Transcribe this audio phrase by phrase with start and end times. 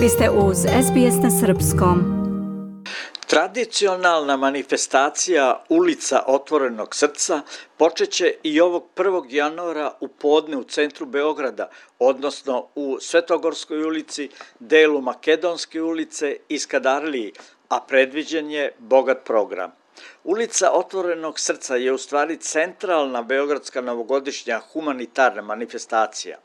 [0.00, 1.98] Vi ste uz SBS na Srpskom.
[3.26, 7.40] Tradicionalna manifestacija Ulica otvorenog srca
[7.76, 9.24] počeće i ovog 1.
[9.28, 14.28] januara u podne u centru Beograda, odnosno u Svetogorskoj ulici,
[14.60, 17.32] delu Makedonske ulice i Skadarliji,
[17.68, 19.72] a predviđen je bogat program.
[20.24, 26.38] Ulica Otvorenog srca je u stvari centralna beogradska novogodišnja humanitarna manifestacija.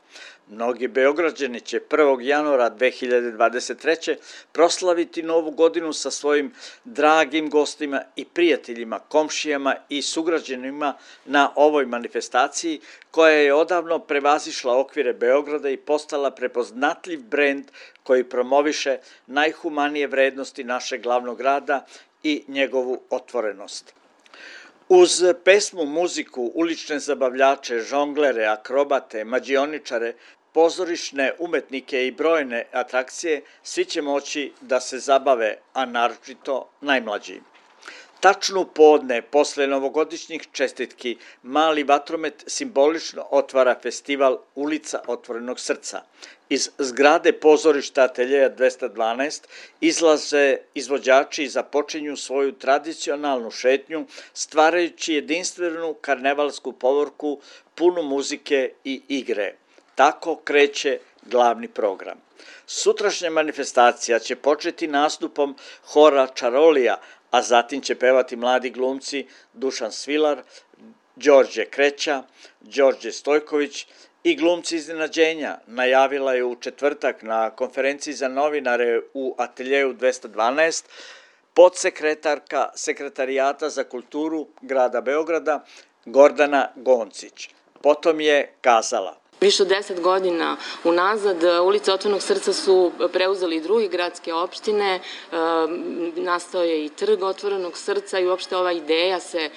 [0.48, 2.20] Mnogi beograđani će 1.
[2.20, 4.16] januara 2023.
[4.52, 6.52] proslaviti novu godinu sa svojim
[6.84, 15.12] dragim gostima i prijateljima, komšijama i sugrađanima na ovoj manifestaciji koja je odavno prevazišla okvire
[15.12, 17.64] Beograda i postala prepoznatljiv brend
[18.02, 21.86] koji promoviše najhumanije vrednosti našeg glavnog grada
[22.22, 23.94] i njegovu otvorenost.
[24.88, 30.12] Uz pesmu, muziku, ulične zabavljače, žonglere, akrobate, mađioničare,
[30.56, 37.40] pozorišne umetnike i brojne atrakcije, svi će moći da se zabave, a naročito najmlađi.
[38.20, 46.00] Tačno podne, posle novogodišnjih čestitki, Mali vatromet simbolično otvara festival Ulica otvorenog srca.
[46.48, 49.44] Iz zgrade pozorišta Ateljeja 212
[49.80, 57.40] izlaze izvođači i započinju svoju tradicionalnu šetnju, stvarajući jedinstvenu karnevalsku povorku
[57.74, 59.54] punu muzike i igre.
[59.96, 62.18] Tako kreće glavni program.
[62.66, 70.42] Sutrašnja manifestacija će početi nastupom hora Čarolija, a zatim će pevati mladi glumci Dušan Svilar,
[71.16, 72.22] Đorđe Kreća,
[72.60, 73.86] Đorđe Stojković
[74.24, 80.84] i glumci iznenađenja najavila je u četvrtak na konferenciji za novinare u Ateljeju 212
[81.54, 85.64] podsekretarka Sekretarijata za kulturu grada Beograda
[86.04, 87.48] Gordana Goncić.
[87.82, 94.34] Potom je kazala– Više od deset godina unazad ulice Otvornog srca su preuzeli drugi gradske
[94.34, 95.00] opštine, e,
[96.16, 99.50] nastao je i trg Otvorenog srca i uopšte ova ideja se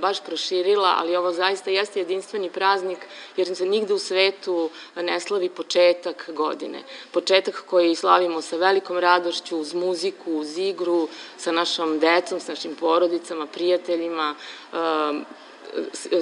[0.00, 2.98] baš proširila, ali ovo zaista jeste jedinstveni praznik
[3.36, 6.82] jer se nigde u svetu ne slavi početak godine.
[7.10, 12.74] Početak koji slavimo sa velikom radošću, uz muziku, uz igru, sa našom decom, sa našim
[12.74, 14.34] porodicama, prijateljima,
[14.72, 14.76] e,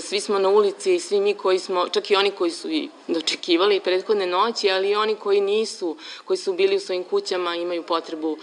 [0.00, 2.88] svi smo na ulici i svi mi koji smo, čak i oni koji su i
[3.08, 7.82] dočekivali prethodne noći, ali i oni koji nisu, koji su bili u svojim kućama imaju
[7.82, 8.38] potrebu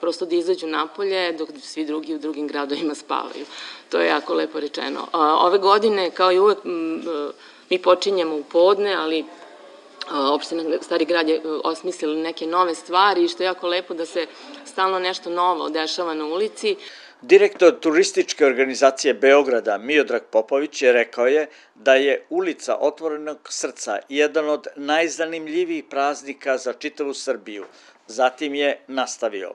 [0.00, 3.46] prosto da izađu napolje, dok svi drugi u drugim gradovima spavaju.
[3.88, 5.08] To je jako lepo rečeno.
[5.12, 6.58] Ove godine, kao i uvek,
[7.70, 9.24] mi počinjemo u podne, ali
[10.10, 14.26] opština Stari grad je osmislila neke nove stvari i što je jako lepo da se
[14.64, 16.76] stalno nešto novo dešava na ulici.
[17.22, 24.48] Direktor turističke organizacije Beograda Miodrag Popović je rekao je da je ulica Otvorenog srca jedan
[24.48, 27.64] od najzanimljivijih praznika za čitavu Srbiju.
[28.06, 29.52] Zatim je nastavio.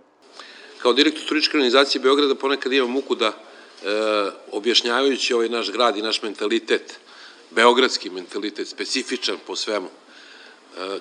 [0.81, 3.33] Kao direktor turističke organizacije Beograda ponekad imam muku da e,
[4.51, 6.99] objašnjavajući ovaj naš grad i naš mentalitet,
[7.51, 9.87] beogradski mentalitet, specifičan po svemu,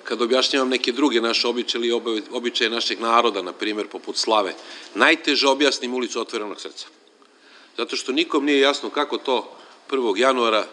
[0.03, 4.53] kad objašnjavam neke druge naše običaje ili običaje našeg naroda, na primjer, poput slave,
[4.95, 6.87] najteže objasnim ulicu otvorenog srca.
[7.77, 9.57] Zato što nikom nije jasno kako to
[9.89, 10.17] 1.
[10.17, 10.67] januara,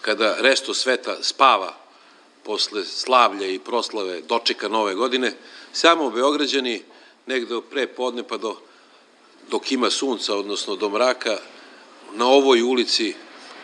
[0.00, 1.76] kada resto sveta spava
[2.42, 5.32] posle slavlja i proslave dočeka nove godine,
[5.72, 6.82] samo Beograđani
[7.26, 8.56] negde pre podne pa do,
[9.50, 11.38] dok ima sunca, odnosno do mraka,
[12.14, 13.14] na ovoj ulici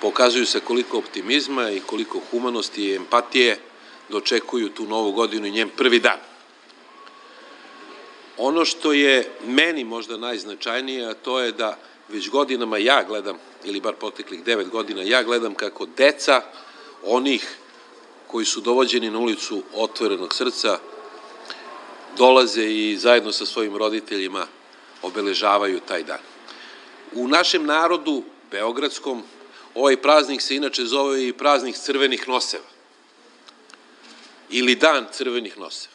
[0.00, 3.58] pokazuju se koliko optimizma i koliko humanosti i empatije,
[4.08, 6.18] dočekuju tu novu godinu i njen prvi dan.
[8.38, 13.80] Ono što je meni možda najznačajnije, a to je da već godinama ja gledam, ili
[13.80, 16.42] bar poteklih devet godina, ja gledam kako deca
[17.04, 17.56] onih
[18.26, 20.78] koji su dovođeni na ulicu otvorenog srca
[22.16, 24.46] dolaze i zajedno sa svojim roditeljima
[25.02, 26.20] obeležavaju taj dan.
[27.12, 29.22] U našem narodu, beogradskom,
[29.74, 32.71] ovaj praznik se inače zove i praznik crvenih noseva
[34.52, 35.94] ili dan crvenih noseva.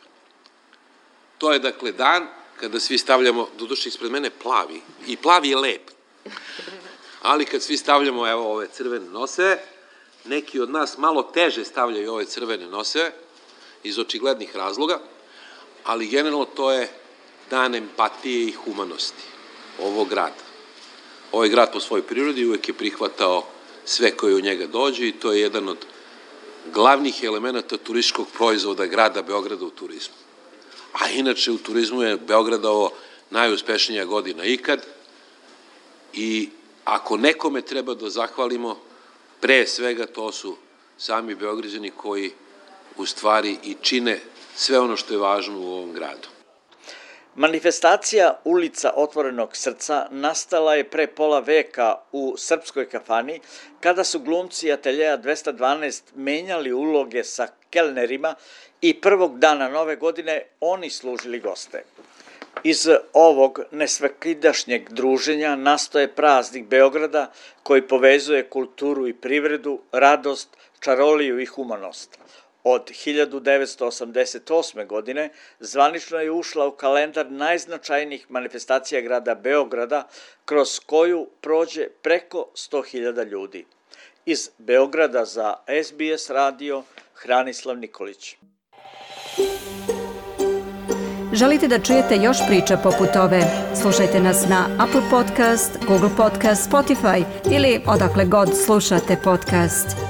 [1.38, 2.28] To je dakle dan
[2.60, 5.92] kada svi stavljamo, doduše ispred mene plavi, i plavi je lep,
[7.22, 9.64] ali kad svi stavljamo evo ove crvene noseve,
[10.26, 13.12] neki od nas malo teže stavljaju ove crvene noseve,
[13.84, 15.00] iz očiglednih razloga,
[15.84, 16.90] ali generalno to je
[17.50, 19.24] dan empatije i humanosti
[19.80, 20.48] ovog grada.
[21.32, 23.46] Ovaj grad po svojoj prirodi uvek je prihvatao
[23.86, 25.78] sve koje u njega dođe i to je jedan od
[26.74, 30.16] glavnih elemenata turističkog proizvoda grada Beograda u turizmu.
[30.94, 32.92] A inače u turizmu je Beograda ovo
[33.30, 34.86] najuspešnija godina ikad
[36.14, 36.50] i
[36.86, 38.80] ako nekome treba da zahvalimo,
[39.40, 40.56] pre svega to su
[40.98, 42.32] sami Beograđani koji
[42.98, 44.22] u stvari i čine
[44.56, 46.28] sve ono što je važno u ovom gradu.
[47.38, 53.40] Manifestacija Ulica otvorenog srca nastala je pre pola veka u srpskoj kafani,
[53.80, 58.36] kada su glumci ateljeja 212 menjali uloge sa kelnerima
[58.82, 61.84] i prvog dana nove godine oni služili goste.
[62.64, 67.32] Iz ovog nesvakidašnjeg druženja nastoje praznik Beograda
[67.64, 70.50] koji povezuje kulturu i privredu, radost,
[70.80, 72.20] čaroliju i humanost.
[72.70, 74.88] Od 1988.
[74.88, 75.30] godine
[75.60, 80.08] zvanično je ušla u kalendar najznačajnijih manifestacija grada Beograda,
[80.46, 83.66] kroz koju prođe preko 100.000 ljudi.
[84.26, 85.54] Iz Beograda za
[85.84, 86.84] SBS radio
[87.14, 88.36] Hranislav Nikolić.
[91.34, 93.42] Želite da čujete još priča poput ove?
[93.82, 100.07] Slušajte nas na Apple Podcast, Google Podcast, Spotify ili odakle god slušate podcast.